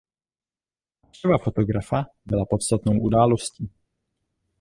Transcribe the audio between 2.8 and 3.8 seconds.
událostí.